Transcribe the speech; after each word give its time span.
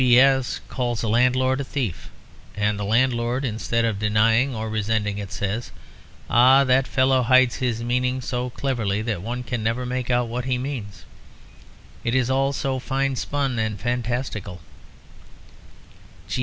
G. 0.01 0.07
B. 0.15 0.19
S. 0.19 0.61
calls 0.67 1.03
a 1.03 1.07
landlord 1.07 1.61
a 1.61 1.63
thief; 1.63 2.09
and 2.57 2.79
the 2.79 2.83
landlord, 2.83 3.45
instead 3.45 3.85
of 3.85 3.99
denying 3.99 4.55
or 4.55 4.67
resenting 4.67 5.19
it, 5.19 5.31
says, 5.31 5.69
"Ah, 6.27 6.63
that 6.63 6.87
fellow 6.87 7.21
hides 7.21 7.57
his 7.57 7.83
meaning 7.83 8.19
so 8.19 8.49
cleverly 8.49 9.03
that 9.03 9.21
one 9.21 9.43
can 9.43 9.61
never 9.61 9.85
make 9.85 10.09
out 10.09 10.27
what 10.27 10.45
he 10.45 10.57
means, 10.57 11.05
it 12.03 12.15
is 12.15 12.31
all 12.31 12.51
so 12.51 12.79
fine 12.79 13.15
spun 13.15 13.59
and 13.59 13.79
fantastical." 13.79 14.59